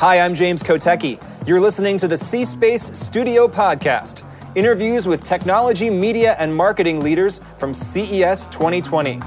Hi, 0.00 0.20
I'm 0.20 0.34
James 0.34 0.62
Kotecki. 0.62 1.22
You're 1.46 1.60
listening 1.60 1.98
to 1.98 2.08
the 2.08 2.16
C 2.16 2.46
Space 2.46 2.84
Studio 2.96 3.46
Podcast 3.46 4.24
interviews 4.54 5.06
with 5.06 5.22
technology, 5.22 5.90
media, 5.90 6.36
and 6.38 6.56
marketing 6.56 7.00
leaders 7.00 7.42
from 7.58 7.74
CES 7.74 8.46
2020. 8.46 9.20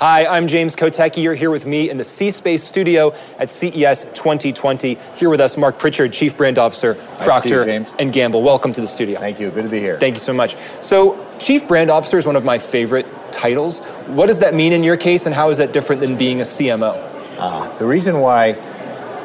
Hi, 0.00 0.26
I'm 0.26 0.48
James 0.48 0.74
Kotecki. 0.74 1.22
You're 1.22 1.36
here 1.36 1.52
with 1.52 1.66
me 1.66 1.88
in 1.88 1.98
the 1.98 2.04
C 2.04 2.32
Space 2.32 2.64
studio 2.64 3.14
at 3.38 3.48
CES 3.48 4.06
2020. 4.06 4.98
Here 5.14 5.30
with 5.30 5.40
us, 5.40 5.56
Mark 5.56 5.78
Pritchard, 5.78 6.12
Chief 6.12 6.36
Brand 6.36 6.58
Officer, 6.58 6.96
Procter 7.18 7.62
and 7.62 8.12
Gamble. 8.12 8.42
Welcome 8.42 8.72
to 8.72 8.80
the 8.80 8.88
studio. 8.88 9.20
Thank 9.20 9.38
you. 9.38 9.52
Good 9.52 9.62
to 9.62 9.70
be 9.70 9.78
here. 9.78 10.00
Thank 10.00 10.16
you 10.16 10.20
so 10.20 10.32
much. 10.32 10.56
So, 10.82 11.24
Chief 11.38 11.68
Brand 11.68 11.90
Officer 11.90 12.18
is 12.18 12.26
one 12.26 12.34
of 12.34 12.44
my 12.44 12.58
favorite 12.58 13.06
titles. 13.30 13.82
What 14.08 14.26
does 14.26 14.40
that 14.40 14.52
mean 14.52 14.72
in 14.72 14.82
your 14.82 14.96
case, 14.96 15.26
and 15.26 15.34
how 15.34 15.50
is 15.50 15.58
that 15.58 15.72
different 15.72 16.00
than 16.00 16.16
being 16.16 16.40
a 16.40 16.44
CMO? 16.44 17.09
Uh, 17.40 17.74
the 17.78 17.86
reason 17.86 18.20
why 18.20 18.54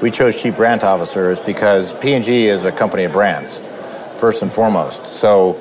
we 0.02 0.10
chose 0.10 0.42
Chief 0.42 0.56
Brand 0.56 0.84
Officer 0.84 1.32
is 1.32 1.42
because 1.42 1.92
P&G 2.00 2.48
is 2.48 2.64
a 2.64 2.72
company 2.72 3.04
of 3.04 3.12
brands, 3.12 3.60
first 4.22 4.42
and 4.42 4.52
foremost. 4.52 5.06
So 5.16 5.54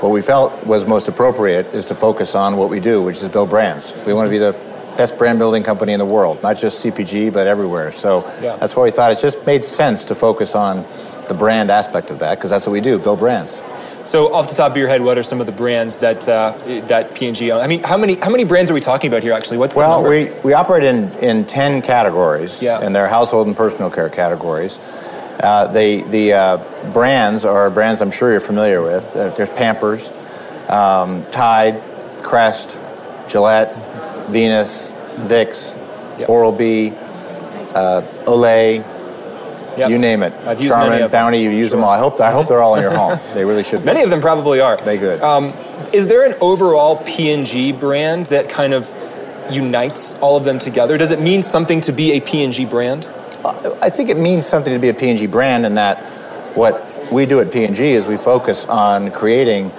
what 0.00 0.08
we 0.08 0.22
felt 0.22 0.66
was 0.66 0.86
most 0.86 1.08
appropriate 1.08 1.66
is 1.74 1.84
to 1.86 1.94
focus 1.94 2.34
on 2.34 2.56
what 2.56 2.70
we 2.70 2.80
do, 2.80 3.02
which 3.02 3.22
is 3.22 3.28
build 3.28 3.50
brands. 3.50 3.94
We 4.06 4.14
want 4.14 4.26
to 4.26 4.30
be 4.30 4.38
the 4.38 4.52
best 4.96 5.18
brand 5.18 5.38
building 5.38 5.62
company 5.62 5.92
in 5.92 5.98
the 5.98 6.06
world, 6.06 6.42
not 6.42 6.56
just 6.56 6.82
CPG, 6.82 7.30
but 7.30 7.46
everywhere. 7.46 7.92
So 7.92 8.24
yeah. 8.40 8.56
that's 8.56 8.74
why 8.74 8.84
we 8.84 8.90
thought 8.90 9.12
it 9.12 9.20
just 9.20 9.44
made 9.46 9.62
sense 9.62 10.06
to 10.06 10.14
focus 10.14 10.54
on 10.54 10.86
the 11.28 11.34
brand 11.34 11.70
aspect 11.70 12.10
of 12.10 12.20
that, 12.20 12.36
because 12.36 12.48
that's 12.48 12.66
what 12.66 12.72
we 12.72 12.80
do, 12.80 12.98
build 12.98 13.18
brands. 13.18 13.60
So, 14.08 14.32
off 14.32 14.48
the 14.48 14.54
top 14.54 14.70
of 14.70 14.78
your 14.78 14.88
head, 14.88 15.02
what 15.02 15.18
are 15.18 15.22
some 15.22 15.38
of 15.38 15.44
the 15.44 15.52
brands 15.52 15.98
that 15.98 16.26
uh, 16.26 16.56
that 16.86 17.14
P&G? 17.14 17.52
owns? 17.52 17.62
I 17.62 17.66
mean, 17.66 17.82
how 17.82 17.98
many 17.98 18.14
how 18.14 18.30
many 18.30 18.44
brands 18.44 18.70
are 18.70 18.74
we 18.74 18.80
talking 18.80 19.10
about 19.10 19.22
here? 19.22 19.34
Actually, 19.34 19.58
what's 19.58 19.76
well, 19.76 20.02
we 20.02 20.30
we 20.42 20.54
operate 20.54 20.82
in 20.82 21.12
in 21.18 21.44
ten 21.44 21.82
categories, 21.82 22.62
yeah. 22.62 22.80
and 22.80 22.96
they're 22.96 23.06
household 23.06 23.48
and 23.48 23.54
personal 23.54 23.90
care 23.90 24.08
categories. 24.08 24.78
Uh, 25.42 25.66
they, 25.66 26.00
the 26.00 26.32
uh, 26.32 26.92
brands 26.94 27.44
are 27.44 27.68
brands 27.68 28.00
I'm 28.00 28.10
sure 28.10 28.30
you're 28.30 28.40
familiar 28.40 28.80
with. 28.80 29.14
Uh, 29.14 29.28
there's 29.36 29.50
Pampers, 29.50 30.08
um, 30.70 31.22
Tide, 31.30 31.78
Crest, 32.22 32.78
Gillette, 33.28 33.74
Venus, 34.30 34.88
Vicks, 35.28 35.76
yep. 36.18 36.30
Oral 36.30 36.50
B, 36.50 36.94
uh, 37.74 38.00
Olay, 38.24 38.82
yep. 39.78 39.90
you 39.90 39.98
name 39.98 40.22
it. 40.22 40.32
I've 40.46 40.60
used 40.60 40.72
Charmin, 40.72 41.10
Bounty, 41.10 41.42
you 41.42 41.50
use 41.50 41.68
sure. 41.68 41.76
them 41.76 41.84
all. 41.84 41.90
I 41.90 41.98
hope, 41.98 42.20
I 42.20 42.30
hope 42.30 42.48
they're 42.48 42.62
all 42.62 42.76
in 42.76 42.82
your 42.82 42.94
home. 42.94 43.18
They 43.34 43.44
really 43.44 43.62
should 43.62 43.80
be. 43.80 43.86
Many 43.86 44.02
of 44.02 44.10
them 44.10 44.20
probably 44.20 44.60
are. 44.60 44.76
They 44.78 44.98
good. 44.98 45.20
Um, 45.22 45.52
is 45.92 46.08
there 46.08 46.24
an 46.24 46.34
overall 46.40 47.02
P&G 47.04 47.72
brand 47.72 48.26
that 48.26 48.48
kind 48.48 48.74
of 48.74 48.92
unites 49.50 50.14
all 50.20 50.36
of 50.36 50.44
them 50.44 50.58
together? 50.58 50.98
Does 50.98 51.10
it 51.10 51.20
mean 51.20 51.42
something 51.42 51.80
to 51.82 51.92
be 51.92 52.12
a 52.12 52.20
P&G 52.20 52.64
brand? 52.66 53.06
I 53.80 53.90
think 53.90 54.10
it 54.10 54.18
means 54.18 54.46
something 54.46 54.72
to 54.72 54.78
be 54.78 54.88
a 54.88 54.94
P&G 54.94 55.26
brand 55.26 55.64
in 55.64 55.74
that 55.74 55.98
what 56.56 56.84
we 57.12 57.24
do 57.24 57.40
at 57.40 57.52
P&G 57.52 57.92
is 57.92 58.06
we 58.06 58.16
focus 58.16 58.64
on 58.66 59.10
creating 59.12 59.70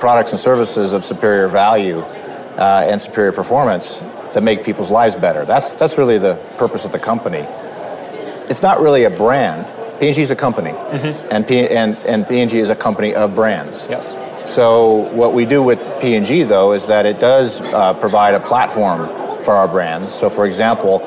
products 0.00 0.32
and 0.32 0.40
services 0.40 0.92
of 0.92 1.04
superior 1.04 1.48
value 1.48 2.00
uh, 2.00 2.86
and 2.86 3.00
superior 3.00 3.32
performance 3.32 3.98
that 4.34 4.42
make 4.42 4.64
people's 4.64 4.90
lives 4.90 5.14
better. 5.14 5.44
That's, 5.44 5.74
that's 5.74 5.96
really 5.96 6.18
the 6.18 6.34
purpose 6.58 6.84
of 6.84 6.92
the 6.92 6.98
company. 6.98 7.46
It's 8.48 8.62
not 8.62 8.80
really 8.80 9.04
a 9.04 9.10
brand. 9.10 9.66
P&G 10.00 10.20
is 10.20 10.30
a 10.30 10.36
company, 10.36 10.70
mm-hmm. 10.70 11.32
and, 11.32 11.46
P- 11.48 11.68
and, 11.68 11.96
and 12.06 12.28
P&G 12.28 12.58
is 12.58 12.68
a 12.68 12.76
company 12.76 13.14
of 13.14 13.34
brands. 13.34 13.86
Yes. 13.88 14.14
So 14.52 15.08
what 15.14 15.32
we 15.32 15.46
do 15.46 15.62
with 15.62 15.80
P&G, 16.00 16.42
though, 16.42 16.72
is 16.72 16.86
that 16.86 17.06
it 17.06 17.18
does 17.18 17.60
uh, 17.60 17.94
provide 17.94 18.34
a 18.34 18.40
platform 18.40 19.08
for 19.42 19.52
our 19.52 19.66
brands. 19.66 20.12
So, 20.14 20.28
for 20.28 20.46
example, 20.46 21.00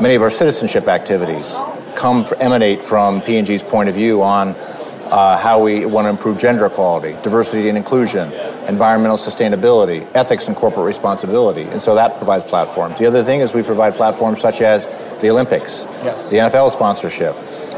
Many 0.00 0.14
of 0.14 0.20
our 0.20 0.28
citizenship 0.28 0.88
activities 0.88 1.54
come 1.94 2.26
emanate 2.38 2.84
from 2.84 3.22
P&G's 3.22 3.62
point 3.62 3.88
of 3.88 3.94
view 3.94 4.22
on 4.22 4.48
uh, 4.48 5.38
how 5.38 5.62
we 5.62 5.86
want 5.86 6.04
to 6.04 6.10
improve 6.10 6.36
gender 6.36 6.66
equality, 6.66 7.12
diversity 7.22 7.70
and 7.70 7.78
inclusion, 7.78 8.30
environmental 8.68 9.16
sustainability, 9.16 10.06
ethics 10.14 10.48
and 10.48 10.54
corporate 10.54 10.84
responsibility. 10.84 11.62
And 11.62 11.80
so 11.80 11.94
that 11.94 12.18
provides 12.18 12.44
platforms. 12.44 12.98
The 12.98 13.06
other 13.06 13.24
thing 13.24 13.40
is 13.40 13.54
we 13.54 13.62
provide 13.62 13.94
platforms 13.94 14.42
such 14.42 14.60
as 14.60 14.84
the 15.20 15.30
Olympics, 15.30 15.84
yes. 16.02 16.30
the 16.30 16.38
NFL 16.38 16.72
sponsorship, 16.72 17.34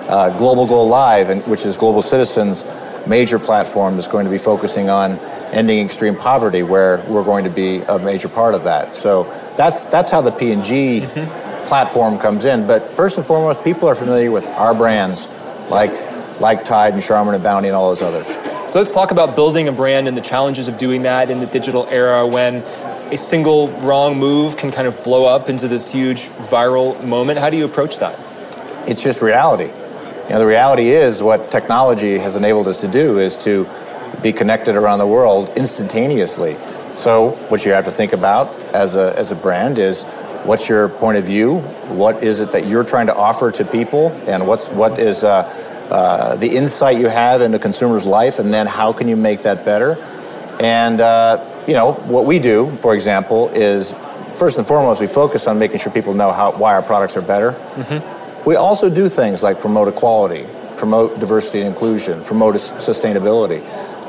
uh, 0.08 0.36
Global 0.38 0.66
Goal 0.66 0.88
Live, 0.88 1.30
and, 1.30 1.46
which 1.46 1.64
is 1.64 1.76
Global 1.76 2.02
Citizens' 2.02 2.64
major 3.06 3.38
platform 3.38 3.98
is 3.98 4.06
going 4.06 4.24
to 4.24 4.30
be 4.30 4.38
focusing 4.38 4.90
on 4.90 5.18
ending 5.52 5.84
extreme 5.84 6.16
poverty, 6.16 6.62
where 6.62 7.02
we're 7.08 7.24
going 7.24 7.44
to 7.44 7.50
be 7.50 7.78
a 7.82 7.98
major 7.98 8.28
part 8.28 8.54
of 8.54 8.64
that. 8.64 8.94
So 8.94 9.24
that's 9.56 9.84
that's 9.84 10.10
how 10.10 10.20
the 10.20 10.32
P&G 10.32 11.00
mm-hmm 11.00 11.48
platform 11.68 12.18
comes 12.18 12.44
in. 12.46 12.66
But 12.66 12.82
first 12.96 13.16
and 13.18 13.24
foremost, 13.24 13.62
people 13.62 13.88
are 13.88 13.94
familiar 13.94 14.32
with 14.32 14.46
our 14.46 14.74
brands, 14.74 15.26
like 15.70 15.90
yes. 15.90 16.40
like 16.40 16.64
Tide 16.64 16.94
and 16.94 17.02
Charmin 17.02 17.34
and 17.34 17.44
Bounty 17.44 17.68
and 17.68 17.76
all 17.76 17.94
those 17.94 18.02
others. 18.02 18.26
So 18.72 18.80
let's 18.80 18.92
talk 18.92 19.12
about 19.12 19.36
building 19.36 19.68
a 19.68 19.72
brand 19.72 20.08
and 20.08 20.16
the 20.16 20.22
challenges 20.22 20.66
of 20.66 20.78
doing 20.78 21.02
that 21.02 21.30
in 21.30 21.40
the 21.40 21.46
digital 21.46 21.86
era 21.86 22.26
when 22.26 22.62
a 23.10 23.16
single 23.16 23.68
wrong 23.80 24.18
move 24.18 24.56
can 24.56 24.70
kind 24.70 24.86
of 24.86 25.02
blow 25.02 25.24
up 25.24 25.48
into 25.48 25.66
this 25.66 25.90
huge 25.92 26.22
viral 26.50 27.02
moment. 27.04 27.38
How 27.38 27.48
do 27.48 27.56
you 27.56 27.64
approach 27.64 27.98
that? 27.98 28.18
It's 28.88 29.02
just 29.02 29.22
reality. 29.22 29.64
You 29.64 30.34
know, 30.34 30.38
the 30.38 30.46
reality 30.46 30.90
is 30.90 31.22
what 31.22 31.50
technology 31.50 32.18
has 32.18 32.36
enabled 32.36 32.68
us 32.68 32.82
to 32.82 32.88
do 32.88 33.18
is 33.18 33.36
to 33.38 33.66
be 34.22 34.32
connected 34.32 34.76
around 34.76 34.98
the 34.98 35.06
world 35.06 35.48
instantaneously. 35.56 36.56
So 36.96 37.30
what 37.48 37.64
you 37.64 37.72
have 37.72 37.86
to 37.86 37.90
think 37.90 38.12
about 38.12 38.54
as 38.74 38.94
a, 38.94 39.16
as 39.18 39.30
a 39.30 39.34
brand 39.34 39.78
is 39.78 40.02
what's 40.44 40.68
your 40.68 40.90
point 40.90 41.16
of 41.16 41.24
view? 41.24 41.60
What 41.88 42.22
is 42.22 42.40
it 42.40 42.52
that 42.52 42.66
you're 42.66 42.84
trying 42.84 43.06
to 43.06 43.14
offer 43.14 43.50
to 43.52 43.64
people? 43.64 44.08
And 44.26 44.46
what's, 44.46 44.66
what 44.68 44.98
is 44.98 45.24
uh, 45.24 45.44
uh, 45.90 46.36
the 46.36 46.54
insight 46.56 46.98
you 46.98 47.08
have 47.08 47.40
into 47.40 47.58
consumer's 47.58 48.04
life? 48.04 48.38
And 48.38 48.52
then 48.52 48.66
how 48.66 48.92
can 48.92 49.08
you 49.08 49.16
make 49.16 49.42
that 49.42 49.64
better? 49.64 49.96
And, 50.60 51.00
uh, 51.00 51.54
you 51.68 51.74
know, 51.74 51.92
what 51.92 52.24
we 52.24 52.38
do, 52.38 52.70
for 52.76 52.94
example, 52.94 53.50
is 53.50 53.92
first 54.36 54.56
and 54.56 54.66
foremost, 54.66 55.00
we 55.00 55.06
focus 55.06 55.46
on 55.46 55.58
making 55.58 55.80
sure 55.80 55.92
people 55.92 56.14
know 56.14 56.32
how, 56.32 56.52
why 56.52 56.74
our 56.74 56.82
products 56.82 57.14
are 57.16 57.22
better. 57.22 57.52
Mm-hmm. 57.52 58.48
We 58.48 58.56
also 58.56 58.88
do 58.88 59.08
things 59.10 59.42
like 59.42 59.60
promote 59.60 59.86
equality, 59.86 60.46
promote 60.78 61.20
diversity 61.20 61.60
and 61.60 61.68
inclusion, 61.68 62.24
promote 62.24 62.54
sustainability. 62.54 63.60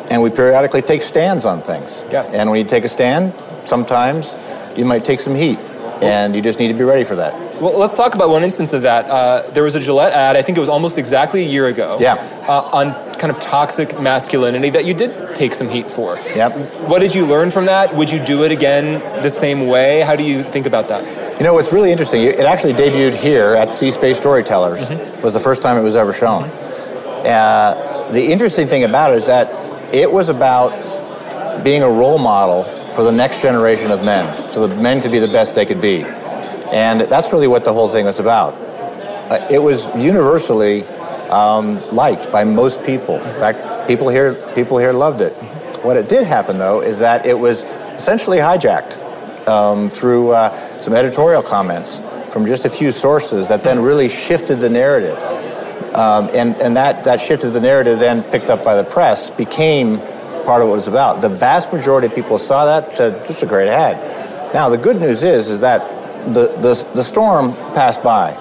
And 0.09 0.23
we 0.23 0.29
periodically 0.29 0.81
take 0.81 1.03
stands 1.03 1.43
on 1.43 1.61
things. 1.61 2.03
Yes. 2.09 2.33
And 2.33 2.49
when 2.49 2.59
you 2.59 2.65
take 2.65 2.85
a 2.85 2.89
stand, 2.89 3.33
sometimes 3.65 4.35
you 4.77 4.85
might 4.85 5.03
take 5.03 5.19
some 5.19 5.35
heat 5.35 5.59
and 6.01 6.33
you 6.33 6.41
just 6.41 6.59
need 6.59 6.69
to 6.69 6.73
be 6.73 6.85
ready 6.85 7.03
for 7.03 7.17
that. 7.17 7.33
Well, 7.61 7.77
let's 7.77 7.97
talk 7.97 8.15
about 8.15 8.29
one 8.29 8.43
instance 8.45 8.71
of 8.71 8.83
that. 8.83 9.05
Uh, 9.09 9.41
there 9.51 9.63
was 9.63 9.75
a 9.75 9.81
Gillette 9.81 10.13
ad, 10.13 10.37
I 10.37 10.41
think 10.41 10.57
it 10.57 10.61
was 10.61 10.69
almost 10.69 10.97
exactly 10.97 11.43
a 11.43 11.47
year 11.47 11.67
ago. 11.67 11.97
Yeah. 11.99 12.13
Uh, 12.47 12.61
on 12.71 13.08
kind 13.19 13.31
of 13.31 13.39
toxic 13.39 13.99
masculinity 13.99 14.69
that 14.69 14.85
you 14.85 14.93
did 14.93 15.35
take 15.35 15.53
some 15.53 15.69
heat 15.69 15.89
for. 15.89 16.15
Yep. 16.35 16.55
What 16.87 16.99
did 16.99 17.13
you 17.13 17.25
learn 17.25 17.51
from 17.51 17.65
that? 17.65 17.95
Would 17.95 18.09
you 18.09 18.23
do 18.23 18.43
it 18.43 18.51
again 18.51 18.99
the 19.21 19.29
same 19.29 19.67
way? 19.67 20.01
How 20.01 20.15
do 20.15 20.23
you 20.23 20.43
think 20.43 20.65
about 20.65 20.87
that? 20.87 21.03
You 21.39 21.45
know, 21.45 21.57
it's 21.57 21.71
really 21.71 21.91
interesting. 21.91 22.23
It 22.23 22.41
actually 22.41 22.73
debuted 22.73 23.15
here 23.15 23.55
at 23.55 23.71
C 23.71 23.91
Space 23.91 24.17
Storytellers. 24.17 24.81
Mm-hmm. 24.81 25.21
was 25.21 25.33
the 25.33 25.39
first 25.39 25.61
time 25.61 25.77
it 25.77 25.83
was 25.83 25.95
ever 25.95 26.11
shown. 26.11 26.43
Uh, 26.43 28.09
the 28.11 28.25
interesting 28.25 28.67
thing 28.67 28.83
about 28.83 29.11
it 29.11 29.17
is 29.17 29.25
that 29.27 29.47
it 29.93 30.11
was 30.11 30.29
about 30.29 30.71
being 31.63 31.83
a 31.83 31.89
role 31.89 32.17
model 32.17 32.63
for 32.93 33.03
the 33.03 33.11
next 33.11 33.41
generation 33.41 33.91
of 33.91 34.03
men, 34.03 34.51
so 34.51 34.67
the 34.67 34.75
men 34.81 35.01
could 35.01 35.11
be 35.11 35.19
the 35.19 35.27
best 35.27 35.55
they 35.55 35.65
could 35.65 35.81
be. 35.81 36.03
And 36.73 37.01
that's 37.01 37.31
really 37.31 37.47
what 37.47 37.63
the 37.63 37.73
whole 37.73 37.87
thing 37.87 38.05
was 38.05 38.19
about. 38.19 38.53
Uh, 39.31 39.47
it 39.49 39.59
was 39.59 39.85
universally 39.95 40.83
um, 41.29 41.79
liked 41.95 42.31
by 42.31 42.43
most 42.43 42.83
people. 42.83 43.15
In 43.15 43.39
fact, 43.39 43.87
people 43.87 44.09
here, 44.09 44.33
people 44.55 44.77
here 44.77 44.93
loved 44.93 45.21
it. 45.21 45.33
What 45.83 45.97
it 45.97 46.09
did 46.09 46.25
happen, 46.25 46.57
though, 46.57 46.81
is 46.81 46.99
that 46.99 47.25
it 47.25 47.37
was 47.37 47.63
essentially 47.97 48.37
hijacked 48.37 48.97
um, 49.47 49.89
through 49.89 50.31
uh, 50.31 50.81
some 50.81 50.93
editorial 50.93 51.41
comments 51.41 52.01
from 52.31 52.45
just 52.45 52.65
a 52.65 52.69
few 52.69 52.91
sources 52.91 53.47
that 53.47 53.63
then 53.63 53.81
really 53.81 54.09
shifted 54.09 54.59
the 54.59 54.69
narrative. 54.69 55.17
Um, 55.95 56.29
and 56.33 56.55
and 56.57 56.77
that, 56.77 57.03
that 57.05 57.19
shifted 57.19 57.49
the 57.49 57.59
narrative 57.59 57.99
then 57.99 58.23
picked 58.23 58.49
up 58.49 58.63
by 58.63 58.75
the 58.75 58.83
press 58.83 59.31
became 59.31 59.97
part 60.45 60.61
of 60.61 60.67
what 60.67 60.75
it 60.75 60.77
was 60.77 60.87
about. 60.87 61.21
The 61.21 61.29
vast 61.29 61.71
majority 61.73 62.07
of 62.07 62.15
people 62.15 62.37
saw 62.37 62.65
that, 62.65 62.95
said, 62.95 63.29
is 63.29 63.43
a 63.43 63.45
great 63.45 63.67
ad. 63.67 64.53
Now, 64.53 64.69
the 64.69 64.77
good 64.77 64.99
news 64.99 65.23
is, 65.23 65.49
is 65.49 65.59
that 65.59 65.79
the, 66.33 66.47
the, 66.57 66.87
the 66.95 67.03
storm 67.03 67.53
passed 67.73 68.01
by. 68.01 68.33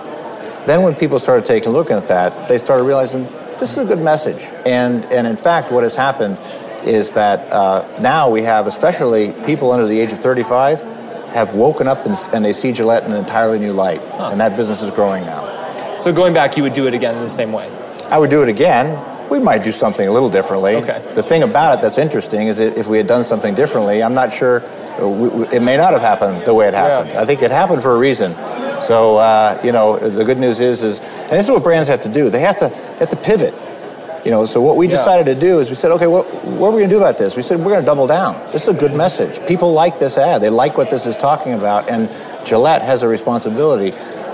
Then 0.69 0.83
when 0.83 0.95
people 0.95 1.19
started 1.19 1.47
taking 1.47 1.71
a 1.71 1.73
look 1.73 1.91
at 1.91 2.09
that, 2.09 2.47
they 2.47 2.59
started 2.59 2.85
realizing 2.85 3.25
this 3.59 3.73
is 3.73 3.79
a 3.79 3.87
good 3.87 4.05
message. 4.05 4.43
And, 4.67 5.03
and 5.07 5.27
in 5.27 5.39
fact, 5.39 5.73
what 5.73 5.83
has 5.83 5.95
happened 5.95 6.37
is 6.85 7.13
that 7.13 7.51
uh, 7.51 7.89
now 8.03 8.29
we 8.29 8.43
have, 8.43 8.67
especially 8.67 9.33
people 9.47 9.73
under 9.73 9.87
the 9.87 9.99
age 9.99 10.13
of 10.13 10.19
35, 10.19 10.83
have 11.33 11.55
woken 11.55 11.89
up 11.89 12.05
and, 12.05 12.15
and 12.35 12.45
they 12.45 12.53
see 12.53 12.73
Gillette 12.73 13.05
in 13.05 13.13
an 13.13 13.19
entirely 13.19 13.59
new 13.59 13.73
light. 13.73 14.03
Huh. 14.13 14.29
And 14.31 14.41
that 14.43 14.59
business 14.59 14.83
is 14.83 14.91
growing 14.91 15.25
now. 15.25 15.97
So 15.97 16.13
going 16.13 16.35
back, 16.35 16.59
you 16.59 16.63
would 16.65 16.75
do 16.75 16.87
it 16.87 16.93
again 16.93 17.15
in 17.15 17.23
the 17.23 17.31
same 17.31 17.51
way? 17.51 17.71
I 18.11 18.19
would 18.19 18.29
do 18.29 18.43
it 18.43 18.51
again 18.51 19.03
we 19.31 19.39
might 19.39 19.63
do 19.63 19.73
something 19.73 20.09
a 20.09 20.11
little 20.11 20.31
differently. 20.31 20.77
Okay. 20.77 21.03
The 21.15 21.23
thing 21.23 21.43
about 21.43 21.79
it 21.79 21.83
that's 21.83 21.99
interesting 21.99 22.49
is 22.49 22.57
that 22.57 22.79
if 22.79 22.87
we 22.87 22.97
had 22.97 23.07
done 23.07 23.25
something 23.25 23.55
differently, 23.55 24.03
I'm 24.03 24.15
not 24.15 24.33
sure, 24.33 24.63
we, 25.01 25.47
it 25.49 25.61
may 25.61 25.77
not 25.77 25.93
have 25.93 26.01
happened 26.01 26.47
the 26.47 26.55
way 26.55 26.69
it 26.69 26.73
happened. 26.73 27.13
Yeah. 27.15 27.21
I 27.21 27.27
think 27.27 27.43
it 27.43 27.51
happened 27.51 27.83
for 27.83 27.95
a 27.95 27.99
reason. 27.99 28.33
So 28.83 29.19
uh, 29.19 29.61
you 29.65 29.73
know, 29.73 29.99
the 29.99 30.25
good 30.25 30.39
news 30.39 30.61
is, 30.61 30.83
is, 30.83 31.01
and 31.01 31.33
this 31.33 31.45
is 31.45 31.51
what 31.51 31.63
brands 31.63 31.89
have 31.89 32.03
to 32.03 32.13
do. 32.13 32.31
They 32.31 32.41
have 32.41 32.59
to 32.59 32.69
they 32.69 32.99
have 32.99 33.11
to 33.11 33.17
pivot. 33.17 33.55
You 34.25 34.33
know, 34.33 34.47
so 34.47 34.61
what 34.61 34.77
we 34.77 34.89
decided 34.89 35.27
to 35.33 35.41
do 35.41 35.61
is 35.61 35.71
we 35.71 35.77
said, 35.77 35.93
okay, 35.93 36.07
what, 36.07 36.27
what 36.45 36.69
are 36.69 36.73
we 36.73 36.81
going 36.81 36.91
to 36.91 36.95
do 36.95 36.99
about 36.99 37.19
this? 37.19 37.37
We 37.37 37.43
said 37.43 37.61
we're 37.61 37.71
going 37.71 37.81
to 37.81 37.87
double 37.87 38.07
down. 38.07 38.35
This 38.53 38.63
is 38.63 38.69
a 38.69 38.79
good 38.79 38.93
message. 38.93 39.45
People 39.47 39.73
like 39.73 39.99
this 39.99 40.19
ad. 40.19 40.43
They 40.43 40.51
like 40.51 40.77
what 40.77 40.91
this 40.91 41.07
is 41.07 41.17
talking 41.17 41.55
about, 41.55 41.89
and 41.89 42.11
Gillette 42.45 42.83
has 42.83 43.03
a 43.03 43.09
responsibility 43.09 43.93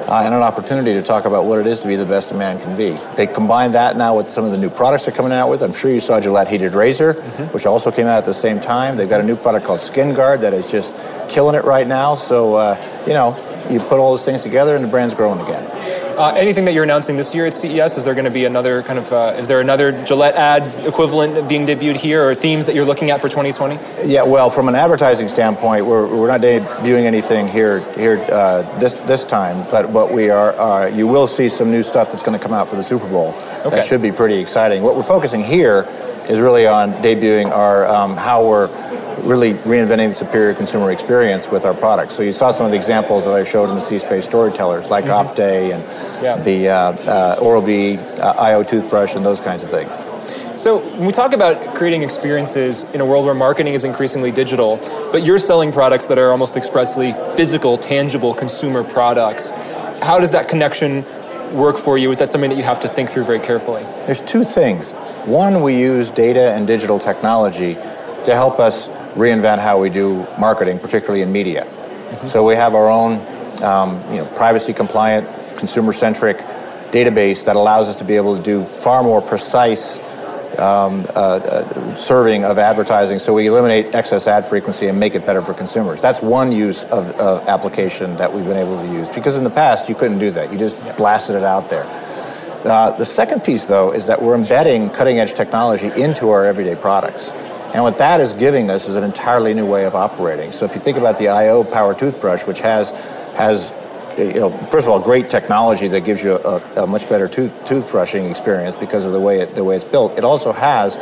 uh, 0.09 0.23
and 0.25 0.35
an 0.35 0.43
opportunity 0.43 0.93
to 0.95 1.03
talk 1.03 1.25
about 1.25 1.45
what 1.45 1.59
it 1.59 1.67
is 1.67 1.81
to 1.81 1.87
be 1.87 1.97
the 1.97 2.05
best 2.05 2.31
a 2.31 2.35
man 2.35 2.59
can 2.61 2.77
be. 2.77 2.91
They 3.17 3.27
combine 3.27 3.73
that 3.73 3.97
now 3.97 4.17
with 4.17 4.31
some 4.31 4.45
of 4.45 4.51
the 4.51 4.59
new 4.59 4.71
products 4.71 5.05
they're 5.05 5.15
coming 5.15 5.33
out 5.33 5.49
with. 5.49 5.63
I'm 5.63 5.73
sure 5.73 5.91
you 5.91 6.01
saw 6.01 6.21
Gillette 6.21 6.49
Heated 6.49 6.75
Razor, 6.75 7.15
mm-hmm. 7.15 7.45
which 7.55 7.67
also 7.67 7.91
came 7.91 8.07
out 8.07 8.19
at 8.19 8.25
the 8.25 8.35
same 8.35 8.61
time. 8.61 8.97
They've 8.97 9.09
got 9.09 9.21
a 9.21 9.25
new 9.25 9.37
product 9.37 9.67
called 9.67 9.81
Skin 9.81 10.15
Guard 10.15 10.41
that 10.41 10.53
is 10.53 10.71
just 10.71 10.93
killing 11.29 11.55
it 11.55 11.65
right 11.65 11.87
now. 11.87 12.17
So, 12.17 12.55
uh, 12.55 13.05
you 13.07 13.15
know, 13.15 13.33
you 13.71 13.81
put 13.81 13.99
all 13.99 14.17
those 14.17 14.25
things 14.25 14.43
together 14.43 14.77
and 14.77 14.85
the 14.85 14.89
brand's 14.89 15.15
growing 15.15 15.41
again. 15.41 15.65
Uh, 16.17 16.33
anything 16.37 16.65
that 16.65 16.75
you're 16.75 16.85
announcing 16.85 17.17
this 17.17 17.35
year 17.35 17.47
at 17.47 17.55
CES? 17.55 17.99
Is 17.99 18.05
there 18.05 18.15
going 18.15 18.25
to 18.25 18.31
be 18.31 18.45
another 18.45 18.85
kind 18.85 19.01
of? 19.01 19.13
Uh, 19.13 19.35
is 19.37 19.49
there 19.49 19.61
another 19.61 19.91
Gillette 20.05 20.37
ad 20.37 20.87
equivalent 20.87 21.49
being 21.49 21.67
debuted 21.67 21.97
here, 21.97 22.29
or 22.29 22.37
themes 22.37 22.67
that 22.67 22.77
you're 22.77 22.85
looking 22.85 23.11
at 23.11 23.21
for 23.21 23.29
2020? 23.29 23.79
Yeah, 24.09 24.23
well, 24.23 24.49
from 24.49 24.69
an 24.69 24.77
advertising 24.77 25.29
standpoint, 25.29 25.85
we're, 25.87 26.07
we're 26.07 26.29
not 26.29 26.41
debuting 26.41 27.05
anything 27.05 27.49
here 27.49 27.81
here 27.95 28.25
uh, 28.31 28.63
this 28.79 28.95
this 29.07 29.25
time, 29.25 29.69
but 29.73 29.91
what 29.91 30.13
we 30.13 30.31
are, 30.31 30.53
uh, 30.53 30.87
you 30.87 31.09
will 31.09 31.27
see 31.27 31.49
some 31.49 31.73
new 31.73 31.83
stuff 31.83 32.11
that's 32.11 32.23
going 32.23 32.39
to 32.39 32.43
come 32.43 32.53
out 32.53 32.69
for 32.69 32.77
the 32.77 32.85
Super 32.85 33.09
Bowl. 33.09 33.35
Okay. 33.65 33.71
That 33.71 33.85
should 33.85 34.03
be 34.03 34.13
pretty 34.13 34.39
exciting. 34.39 34.85
What 34.85 34.95
we're 34.95 35.03
focusing 35.03 35.43
here 35.43 35.85
is 36.29 36.39
really 36.39 36.67
on 36.67 36.93
debuting 36.95 37.51
our 37.51 37.87
um, 37.87 38.17
how 38.17 38.47
we're 38.47 38.69
really 39.23 39.55
reinventing 39.55 40.09
the 40.09 40.15
superior 40.15 40.55
consumer 40.55 40.91
experience 40.93 41.49
with 41.49 41.65
our 41.65 41.75
products. 41.75 42.15
So 42.15 42.23
you 42.23 42.33
saw 42.33 42.51
some 42.51 42.67
of 42.67 42.73
the 42.73 42.79
examples 42.79 43.25
that 43.25 43.35
I 43.35 43.45
showed 43.45 43.69
in 43.69 43.75
the 43.75 43.81
C-Space 43.81 44.25
storytellers, 44.25 44.91
like 44.91 45.05
mm-hmm. 45.05 45.29
Opte 45.29 45.73
and 45.73 46.23
yeah. 46.23 46.37
the 46.37 46.69
uh, 46.69 46.75
uh, 46.75 47.39
Oral-B 47.41 47.99
uh, 47.99 48.35
IO 48.35 48.63
toothbrush 48.63 49.15
and 49.15 49.25
those 49.25 49.41
kinds 49.41 49.63
of 49.63 49.71
things. 49.71 49.93
So 50.61 50.79
when 50.79 51.07
we 51.07 51.13
talk 51.13 51.33
about 51.33 51.75
creating 51.75 52.03
experiences 52.03 52.89
in 52.93 53.01
a 53.01 53.07
world 53.07 53.27
where 53.27 53.35
marketing 53.35 53.75
is 53.75 53.83
increasingly 53.85 54.31
digital, 54.31 54.77
but 55.11 55.25
you're 55.25 55.39
selling 55.39 55.73
products 55.73 56.07
that 56.07 56.19
are 56.19 56.31
almost 56.31 56.57
expressly 56.57 57.13
physical, 57.37 57.77
tangible 57.77 58.33
consumer 58.35 58.85
products, 58.85 59.51
how 60.01 60.21
does 60.21 60.31
that 60.31 60.49
connection 60.49 61.05
work 61.55 61.77
for 61.77 61.99
you? 61.99 62.11
Is 62.11 62.19
that 62.19 62.31
something 62.31 62.51
that 62.51 62.57
you 62.57 62.63
have 62.63 62.81
to 62.81 62.89
think 62.89 63.11
through 63.11 63.25
very 63.25 63.41
carefully? 63.41 63.83
There's 64.07 64.21
two 64.21 64.45
things. 64.45 64.93
One, 65.27 65.63
we 65.63 65.77
use 65.77 66.11
data 66.11 66.53
and 66.53 66.67
digital 66.67 66.99
technology 66.99 67.75
to 67.75 68.35
help 68.35 68.61
us 68.61 68.89
reinvent 69.15 69.59
how 69.59 69.81
we 69.81 69.91
do 69.91 70.27
marketing, 70.39 70.79
particularly 70.79 71.23
in 71.23 71.33
media. 71.33 71.65
Mm-hmm. 71.65 72.29
So 72.29 72.45
we 72.45 72.55
have 72.55 72.75
our 72.75 72.91
own, 72.91 73.15
um, 73.63 74.01
you 74.11 74.19
know, 74.19 74.27
privacy-compliant, 74.35 75.59
consumer-centric 75.59 76.39
database 76.91 77.45
that 77.45 77.57
allows 77.57 77.89
us 77.89 77.97
to 77.97 78.05
be 78.05 78.17
able 78.17 78.37
to 78.37 78.43
do 78.43 78.65
far 78.65 79.03
more 79.03 79.21
precise 79.21 79.99
um, 80.59 81.05
uh, 81.15 81.19
uh, 81.19 81.97
serving 81.97 82.45
of 82.45 82.59
advertising 82.59 83.19
so 83.19 83.35
we 83.35 83.49
eliminate 83.49 83.93
excess 83.93 84.29
ad 84.29 84.47
frequency 84.47 84.87
and 84.87 84.99
make 85.01 85.17
it 85.17 85.27
better 85.27 85.43
for 85.43 85.53
consumers. 85.53 86.01
That's 86.01 86.23
one 86.23 86.53
use 86.53 86.85
of, 86.85 87.11
of 87.19 87.47
application 87.49 88.17
that 88.17 88.33
we've 88.33 88.45
been 88.45 88.57
able 88.57 88.81
to 88.81 88.93
use 88.93 89.09
because 89.09 89.35
in 89.35 89.43
the 89.43 89.51
past 89.51 89.89
you 89.89 89.97
couldn't 89.97 90.21
do 90.21 90.31
that. 90.31 90.53
You 90.53 90.59
just 90.59 90.77
yep. 90.85 90.97
blasted 90.97 91.35
it 91.35 91.43
out 91.43 91.71
there. 91.71 91.85
Uh, 92.65 92.97
the 92.97 93.05
second 93.05 93.45
piece, 93.45 93.67
though, 93.67 93.93
is 93.93 94.07
that 94.07 94.23
we're 94.23 94.35
embedding 94.35 94.89
cutting 94.89 95.19
edge 95.19 95.35
technology 95.35 95.91
into 96.01 96.31
our 96.31 96.47
everyday 96.47 96.75
products. 96.75 97.31
And 97.75 97.83
what 97.83 97.99
that 97.99 98.21
is 98.21 98.33
giving 98.33 98.71
us 98.71 98.89
is 98.89 98.95
an 98.95 99.03
entirely 99.03 99.53
new 99.53 99.67
way 99.67 99.85
of 99.85 99.97
operating. 99.97 100.53
So 100.53 100.65
if 100.65 100.75
you 100.77 100.81
think 100.81 100.97
about 100.97 101.19
the 101.19 101.29
IO 101.29 101.65
power 101.65 101.93
toothbrush, 101.93 102.47
which 102.47 102.61
has 102.61 102.93
has 103.35 103.73
you 104.17 104.35
know, 104.35 104.51
first 104.71 104.87
of 104.87 104.91
all, 104.91 105.01
great 105.01 105.29
technology 105.29 105.89
that 105.89 106.03
gives 106.03 106.23
you 106.23 106.35
a, 106.35 106.63
a 106.77 106.87
much 106.87 107.09
better 107.09 107.27
tooth, 107.27 107.53
toothbrushing 107.67 108.31
experience 108.31 108.77
because 108.77 109.05
of 109.05 109.11
the 109.11 109.21
way 109.21 109.41
it, 109.41 109.55
the 109.57 109.65
way 109.65 109.75
it's 109.75 109.85
built. 109.85 110.17
It 110.17 110.23
also 110.23 110.53
has 110.53 110.97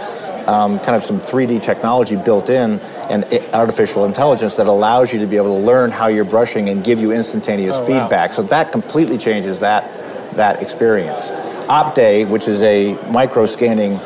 um, 0.49 0.79
kind 0.79 0.97
of 0.97 1.05
some 1.05 1.21
3D 1.21 1.63
technology 1.63 2.17
built 2.17 2.49
in 2.49 2.81
and 3.11 3.25
artificial 3.53 4.07
intelligence 4.07 4.57
that 4.57 4.67
allows 4.67 5.13
you 5.13 5.19
to 5.21 5.27
be 5.27 5.37
able 5.37 5.59
to 5.59 5.67
learn 5.67 5.91
how 5.91 6.07
you're 6.07 6.25
brushing 6.25 6.71
and 6.71 6.83
give 6.83 7.01
you 7.01 7.13
instantaneous 7.13 7.77
oh, 7.77 7.85
feedback. 7.85 8.31
Wow. 8.31 8.37
So 8.37 8.43
that 8.45 8.73
completely 8.73 9.19
changes 9.19 9.61
that 9.61 9.91
that 10.37 10.63
experience. 10.63 11.29
Opte, 11.69 12.29
which 12.29 12.49
is 12.49 12.63
a 12.63 12.95
micro 13.11 13.45
scanning 13.45 13.99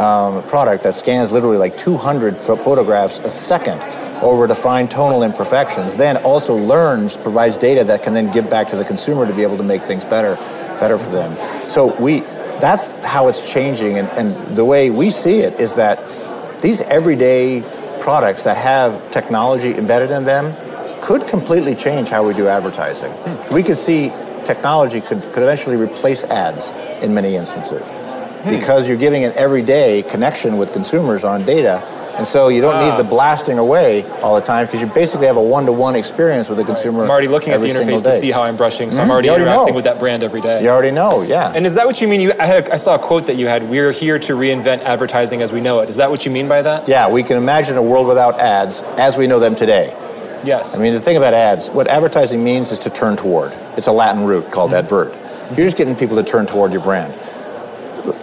um, 0.00 0.42
product 0.44 0.82
that 0.84 0.94
scans 0.94 1.30
literally 1.30 1.58
like 1.58 1.76
200 1.76 2.36
photographs 2.38 3.18
a 3.18 3.28
second 3.28 3.80
over 4.22 4.48
to 4.48 4.54
find 4.54 4.90
tonal 4.90 5.22
imperfections, 5.22 5.96
then 5.96 6.16
also 6.18 6.56
learns, 6.56 7.16
provides 7.18 7.56
data 7.56 7.84
that 7.84 8.02
can 8.02 8.14
then 8.14 8.30
give 8.32 8.48
back 8.48 8.68
to 8.68 8.76
the 8.76 8.84
consumer 8.84 9.26
to 9.26 9.32
be 9.34 9.42
able 9.42 9.58
to 9.58 9.62
make 9.62 9.82
things 9.82 10.04
better, 10.04 10.36
better 10.80 10.98
for 10.98 11.10
them. 11.10 11.36
So 11.68 11.94
we, 12.02 12.20
that's 12.60 12.90
how 13.04 13.28
it's 13.28 13.50
changing, 13.52 13.98
and, 13.98 14.08
and 14.10 14.56
the 14.56 14.64
way 14.64 14.90
we 14.90 15.10
see 15.10 15.40
it 15.40 15.58
is 15.60 15.74
that 15.76 16.00
these 16.62 16.80
everyday 16.82 17.62
products 18.00 18.44
that 18.44 18.56
have 18.56 19.10
technology 19.10 19.74
embedded 19.74 20.10
in 20.10 20.24
them 20.24 20.54
could 21.02 21.26
completely 21.28 21.74
change 21.74 22.08
how 22.08 22.26
we 22.26 22.34
do 22.34 22.46
advertising. 22.48 23.10
Hmm. 23.10 23.54
We 23.54 23.62
could 23.62 23.78
see 23.78 24.10
technology 24.44 25.00
could, 25.00 25.22
could 25.32 25.42
eventually 25.42 25.76
replace 25.76 26.24
ads 26.24 26.70
in 27.02 27.14
many 27.14 27.36
instances 27.36 27.82
because 28.48 28.88
you're 28.88 28.96
giving 28.96 29.24
an 29.24 29.32
everyday 29.34 30.02
connection 30.02 30.56
with 30.56 30.72
consumers 30.72 31.24
on 31.24 31.44
data. 31.44 31.82
And 32.16 32.26
so 32.26 32.48
you 32.48 32.60
don't 32.60 32.86
need 32.86 33.02
the 33.02 33.08
blasting 33.08 33.58
away 33.58 34.04
all 34.20 34.34
the 34.34 34.44
time 34.44 34.66
because 34.66 34.80
you 34.82 34.86
basically 34.88 35.26
have 35.26 35.38
a 35.38 35.42
one-to-one 35.42 35.96
experience 35.96 36.50
with 36.50 36.58
the 36.58 36.64
consumer. 36.64 37.04
I'm 37.04 37.10
already 37.10 37.28
looking 37.28 37.52
at 37.52 37.60
the 37.60 37.68
interface 37.68 38.02
to 38.02 38.12
see 38.12 38.30
how 38.30 38.42
I'm 38.42 38.56
brushing, 38.56 38.90
so 38.90 38.96
mm-hmm. 38.96 39.04
I'm 39.04 39.10
already, 39.10 39.30
already 39.30 39.44
interacting 39.44 39.68
know. 39.68 39.76
with 39.76 39.84
that 39.84 39.98
brand 39.98 40.22
every 40.22 40.42
day. 40.42 40.62
You 40.62 40.68
already 40.68 40.90
know, 40.90 41.22
yeah. 41.22 41.52
And 41.54 41.64
is 41.64 41.74
that 41.76 41.86
what 41.86 42.02
you 42.02 42.08
mean? 42.08 42.20
You, 42.20 42.32
I, 42.38 42.44
had 42.44 42.66
a, 42.66 42.74
I 42.74 42.76
saw 42.76 42.96
a 42.96 42.98
quote 42.98 43.26
that 43.28 43.36
you 43.36 43.46
had. 43.46 43.70
We're 43.70 43.92
here 43.92 44.18
to 44.18 44.32
reinvent 44.34 44.80
advertising 44.80 45.40
as 45.40 45.50
we 45.50 45.62
know 45.62 45.80
it. 45.80 45.88
Is 45.88 45.96
that 45.96 46.10
what 46.10 46.26
you 46.26 46.30
mean 46.30 46.46
by 46.46 46.60
that? 46.60 46.86
Yeah, 46.88 47.08
we 47.08 47.22
can 47.22 47.38
imagine 47.38 47.76
a 47.78 47.82
world 47.82 48.06
without 48.06 48.38
ads 48.38 48.82
as 48.98 49.16
we 49.16 49.26
know 49.26 49.38
them 49.38 49.54
today. 49.54 49.96
Yes. 50.44 50.76
I 50.76 50.82
mean, 50.82 50.92
the 50.92 51.00
thing 51.00 51.16
about 51.16 51.32
ads, 51.32 51.70
what 51.70 51.88
advertising 51.88 52.44
means 52.44 52.70
is 52.70 52.78
to 52.80 52.90
turn 52.90 53.16
toward. 53.16 53.52
It's 53.78 53.86
a 53.86 53.92
Latin 53.92 54.24
root 54.24 54.50
called 54.50 54.72
mm-hmm. 54.72 54.84
advert. 54.84 55.14
You're 55.56 55.66
just 55.66 55.78
getting 55.78 55.96
people 55.96 56.16
to 56.16 56.22
turn 56.22 56.46
toward 56.46 56.72
your 56.72 56.82
brand 56.82 57.14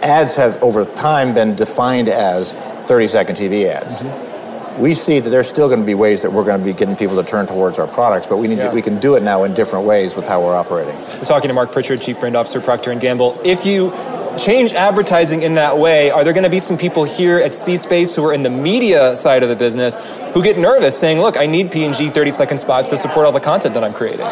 ads 0.02 0.36
have 0.36 0.62
over 0.62 0.84
time 0.84 1.34
been 1.34 1.54
defined 1.54 2.08
as 2.08 2.52
30 2.86 3.08
second 3.08 3.36
TV 3.36 3.66
ads. 3.66 3.98
Mm-hmm. 3.98 4.82
We 4.82 4.94
see 4.94 5.18
that 5.18 5.28
there's 5.30 5.48
still 5.48 5.68
going 5.68 5.80
to 5.80 5.86
be 5.86 5.94
ways 5.94 6.22
that 6.22 6.32
we're 6.32 6.44
going 6.44 6.60
to 6.60 6.64
be 6.64 6.72
getting 6.72 6.94
people 6.94 7.20
to 7.22 7.28
turn 7.28 7.46
towards 7.46 7.78
our 7.78 7.88
products, 7.88 8.26
but 8.26 8.36
we 8.36 8.46
need 8.46 8.58
yeah. 8.58 8.68
to, 8.68 8.74
we 8.74 8.82
can 8.82 9.00
do 9.00 9.16
it 9.16 9.22
now 9.22 9.42
in 9.42 9.52
different 9.54 9.86
ways 9.86 10.14
with 10.14 10.26
how 10.28 10.40
we're 10.40 10.54
operating. 10.54 10.94
We're 11.18 11.24
talking 11.24 11.48
to 11.48 11.54
Mark 11.54 11.72
Pritchard, 11.72 12.00
Chief 12.00 12.18
Brand 12.20 12.36
Officer, 12.36 12.60
Procter 12.60 12.94
& 12.94 13.00
Gamble. 13.00 13.40
If 13.44 13.66
you 13.66 13.90
change 14.38 14.72
advertising 14.72 15.42
in 15.42 15.54
that 15.56 15.78
way, 15.78 16.10
are 16.12 16.22
there 16.22 16.32
going 16.32 16.44
to 16.44 16.50
be 16.50 16.60
some 16.60 16.78
people 16.78 17.02
here 17.02 17.38
at 17.38 17.54
C-Space 17.54 18.14
who 18.14 18.24
are 18.24 18.32
in 18.32 18.42
the 18.42 18.50
media 18.50 19.16
side 19.16 19.42
of 19.42 19.48
the 19.48 19.56
business 19.56 19.96
who 20.32 20.44
get 20.44 20.58
nervous 20.58 20.96
saying, 20.96 21.18
look, 21.18 21.36
I 21.36 21.46
need 21.46 21.72
P&G 21.72 22.10
30 22.10 22.30
second 22.30 22.58
spots 22.58 22.90
to 22.90 22.96
support 22.96 23.26
all 23.26 23.32
the 23.32 23.40
content 23.40 23.74
that 23.74 23.82
I'm 23.82 23.94
creating? 23.94 24.26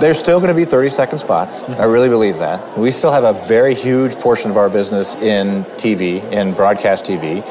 There's 0.00 0.18
still 0.18 0.40
going 0.40 0.54
to 0.54 0.54
be 0.54 0.64
30 0.64 0.90
second 0.90 1.18
spots. 1.18 1.62
I 1.64 1.84
really 1.84 2.08
believe 2.08 2.38
that. 2.38 2.78
We 2.78 2.90
still 2.90 3.12
have 3.12 3.24
a 3.24 3.34
very 3.46 3.74
huge 3.74 4.14
portion 4.16 4.50
of 4.50 4.56
our 4.56 4.68
business 4.68 5.14
in 5.16 5.64
TV, 5.76 6.22
in 6.32 6.54
broadcast 6.54 7.04
TV. 7.04 7.42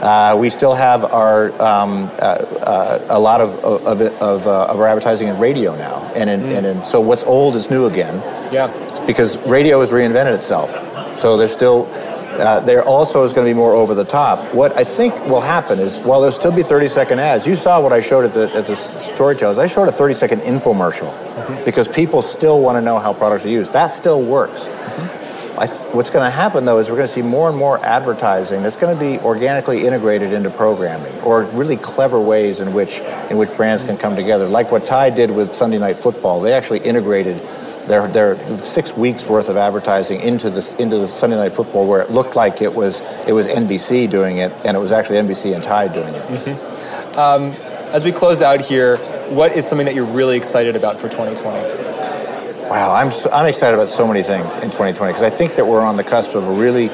Uh, 0.00 0.34
we 0.34 0.48
still 0.48 0.74
have 0.74 1.04
our 1.04 1.50
um, 1.60 2.10
uh, 2.18 2.24
uh, 2.62 3.06
a 3.10 3.20
lot 3.20 3.42
of 3.42 3.50
of, 3.62 4.00
of, 4.00 4.46
uh, 4.46 4.64
of, 4.70 4.80
our 4.80 4.86
advertising 4.86 5.28
in 5.28 5.38
radio 5.38 5.76
now, 5.76 5.98
and 6.14 6.30
in, 6.30 6.40
mm. 6.40 6.56
and 6.56 6.64
in, 6.64 6.84
so 6.86 7.02
what's 7.02 7.22
old 7.24 7.54
is 7.54 7.70
new 7.70 7.84
again. 7.84 8.14
Yeah, 8.50 8.68
because 9.06 9.36
radio 9.46 9.80
has 9.80 9.90
reinvented 9.90 10.34
itself. 10.34 10.70
So 11.18 11.36
there's 11.36 11.52
still 11.52 11.84
uh, 12.40 12.60
there 12.60 12.82
also 12.82 13.22
is 13.24 13.32
going 13.32 13.46
to 13.46 13.50
be 13.50 13.56
more 13.56 13.72
over 13.74 13.94
the 13.94 14.04
top. 14.04 14.54
What 14.54 14.76
I 14.76 14.84
think 14.84 15.14
will 15.26 15.40
happen 15.40 15.78
is 15.78 15.98
while 16.00 16.20
there'll 16.20 16.32
still 16.32 16.52
be 16.52 16.62
30 16.62 16.88
second 16.88 17.20
ads, 17.20 17.46
you 17.46 17.54
saw 17.54 17.80
what 17.80 17.92
I 17.92 18.00
showed 18.00 18.24
at 18.24 18.34
the, 18.34 18.52
at 18.54 18.66
the 18.66 18.76
storytellers. 18.76 19.58
I 19.58 19.66
showed 19.66 19.88
a 19.88 19.92
30 19.92 20.14
second 20.14 20.40
infomercial 20.40 21.12
mm-hmm. 21.12 21.64
because 21.64 21.86
people 21.86 22.22
still 22.22 22.60
want 22.62 22.76
to 22.76 22.80
know 22.80 22.98
how 22.98 23.12
products 23.12 23.44
are 23.44 23.48
used. 23.48 23.72
That 23.72 23.88
still 23.88 24.22
works. 24.22 24.64
Mm-hmm. 24.64 25.66
Th- 25.66 25.94
what's 25.94 26.08
going 26.08 26.24
to 26.24 26.30
happen 26.30 26.64
though 26.64 26.78
is 26.78 26.88
we're 26.88 26.96
going 26.96 27.08
to 27.08 27.12
see 27.12 27.22
more 27.22 27.50
and 27.50 27.58
more 27.58 27.84
advertising 27.84 28.62
that's 28.62 28.76
going 28.76 28.96
to 28.96 28.98
be 28.98 29.18
organically 29.18 29.86
integrated 29.86 30.32
into 30.32 30.48
programming 30.48 31.12
or 31.20 31.44
really 31.44 31.76
clever 31.76 32.18
ways 32.18 32.60
in 32.60 32.72
which 32.72 33.00
in 33.28 33.36
which 33.36 33.54
brands 33.56 33.82
mm-hmm. 33.82 33.92
can 33.92 34.00
come 34.00 34.16
together. 34.16 34.46
Like 34.46 34.70
what 34.72 34.86
Tide 34.86 35.14
did 35.14 35.30
with 35.30 35.52
Sunday 35.52 35.78
Night 35.78 35.96
Football, 35.96 36.40
they 36.40 36.54
actually 36.54 36.80
integrated 36.80 37.40
their, 37.90 38.06
their 38.08 38.56
six 38.58 38.96
weeks 38.96 39.26
worth 39.26 39.48
of 39.48 39.56
advertising 39.56 40.20
into 40.20 40.48
the 40.48 40.76
into 40.78 40.98
the 40.98 41.08
Sunday 41.08 41.36
Night 41.36 41.52
Football, 41.52 41.86
where 41.86 42.00
it 42.00 42.10
looked 42.10 42.36
like 42.36 42.62
it 42.62 42.74
was 42.74 43.00
it 43.26 43.32
was 43.32 43.46
NBC 43.46 44.08
doing 44.08 44.38
it, 44.38 44.52
and 44.64 44.76
it 44.76 44.80
was 44.80 44.92
actually 44.92 45.18
NBC 45.18 45.54
and 45.54 45.62
Tide 45.62 45.92
doing 45.92 46.14
it. 46.14 46.22
Mm-hmm. 46.22 47.18
Um, 47.18 47.52
as 47.92 48.04
we 48.04 48.12
close 48.12 48.40
out 48.40 48.60
here, 48.60 48.96
what 49.28 49.56
is 49.56 49.66
something 49.66 49.86
that 49.86 49.94
you're 49.94 50.04
really 50.04 50.36
excited 50.36 50.76
about 50.76 50.98
for 50.98 51.08
2020? 51.08 52.68
Wow, 52.70 52.94
I'm 52.94 53.10
so, 53.10 53.28
I'm 53.32 53.46
excited 53.46 53.74
about 53.74 53.88
so 53.88 54.06
many 54.06 54.22
things 54.22 54.54
in 54.56 54.70
2020 54.70 55.12
because 55.12 55.24
I 55.24 55.30
think 55.30 55.56
that 55.56 55.66
we're 55.66 55.82
on 55.82 55.96
the 55.96 56.04
cusp 56.04 56.36
of 56.36 56.46
a 56.46 56.52
really 56.52 56.86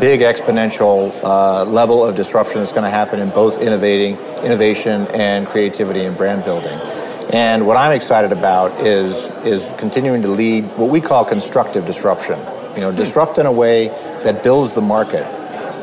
big 0.00 0.20
exponential 0.20 1.12
uh, 1.22 1.64
level 1.66 2.02
of 2.02 2.16
disruption 2.16 2.60
that's 2.60 2.72
going 2.72 2.84
to 2.84 2.90
happen 2.90 3.20
in 3.20 3.28
both 3.28 3.60
innovating, 3.60 4.16
innovation, 4.42 5.06
and 5.08 5.46
creativity 5.46 6.04
and 6.04 6.16
brand 6.16 6.42
building. 6.42 6.78
And 7.32 7.66
what 7.66 7.76
I'm 7.76 7.92
excited 7.92 8.32
about 8.32 8.80
is 8.80 9.26
is 9.44 9.68
continuing 9.78 10.22
to 10.22 10.28
lead 10.28 10.64
what 10.76 10.90
we 10.90 11.00
call 11.00 11.24
constructive 11.24 11.86
disruption. 11.86 12.38
You 12.74 12.80
know, 12.80 12.90
hmm. 12.90 12.96
disrupt 12.96 13.38
in 13.38 13.46
a 13.46 13.52
way 13.52 13.88
that 14.24 14.42
builds 14.42 14.74
the 14.74 14.80
market, 14.80 15.24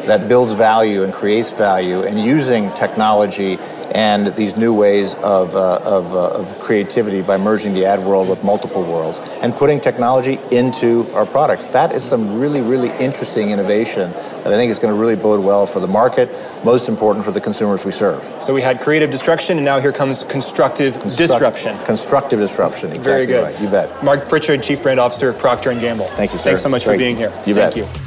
that 0.08 0.28
builds 0.28 0.54
value 0.54 1.04
and 1.04 1.14
creates 1.14 1.52
value, 1.52 2.04
and 2.04 2.20
using 2.22 2.72
technology 2.74 3.58
and 3.94 4.28
these 4.36 4.58
new 4.58 4.74
ways 4.74 5.16
of, 5.16 5.56
uh, 5.56 5.80
of, 5.84 6.14
uh, 6.14 6.30
of, 6.30 6.60
creativity 6.60 7.22
by 7.22 7.38
merging 7.38 7.74
the 7.74 7.86
ad 7.86 8.04
world 8.04 8.28
with 8.28 8.44
multiple 8.44 8.84
worlds 8.84 9.20
and 9.42 9.54
putting 9.54 9.80
technology 9.80 10.38
into 10.52 11.10
our 11.14 11.26
products. 11.26 11.68
That 11.68 11.94
is 11.94 12.04
some 12.04 12.40
really, 12.40 12.62
really 12.62 12.90
interesting 12.98 13.52
innovation 13.52 14.12
that 14.12 14.48
I 14.48 14.56
think 14.56 14.72
is 14.72 14.80
going 14.80 14.94
to 14.94 15.00
really 15.00 15.16
bode 15.16 15.44
well 15.44 15.66
for 15.66 15.80
the 15.80 15.88
market, 15.88 16.30
most 16.66 16.90
important 16.90 17.24
for 17.24 17.32
the 17.32 17.42
consumers 17.42 17.86
we 17.86 17.92
serve. 17.92 18.22
So 18.44 18.54
we 18.54 18.62
had 18.62 18.82
creative 18.82 19.12
destruction, 19.12 19.58
and 19.58 19.66
now 19.66 19.80
here 19.80 19.94
comes 19.94 20.24
constructive 20.24 20.94
Construct- 21.00 21.18
disruption. 21.18 21.78
Constructive 21.86 22.40
disruption, 22.40 22.92
exactly 22.92 23.12
Very 23.12 23.26
good. 23.26 23.44
Right. 23.44 23.62
You 23.62 23.70
bet. 23.70 24.04
Mark 24.04 24.28
Pritchard, 24.28 24.64
Chief 24.64 24.82
Brand 24.82 25.00
Officer 25.00 25.30
of 25.30 25.40
Procter 25.40 25.74
& 25.74 25.80
Gamble. 25.80 26.08
Thank 26.10 26.34
you, 26.34 26.38
sir. 26.38 26.46
Thanks 26.46 26.62
so 26.62 26.70
much 26.70 26.86
Great. 26.86 26.96
for 26.96 27.00
being 27.00 27.16
here. 27.16 27.32
You 27.46 27.54
Thank 27.54 27.76
bet. 27.76 27.78
you. 27.78 28.07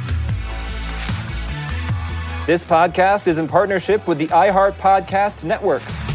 This 2.51 2.65
podcast 2.65 3.29
is 3.29 3.37
in 3.37 3.47
partnership 3.47 4.05
with 4.09 4.17
the 4.17 4.27
iHeart 4.27 4.73
Podcast 4.73 5.45
Network. 5.45 6.10